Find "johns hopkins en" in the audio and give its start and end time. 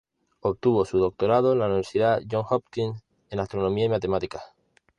2.27-3.39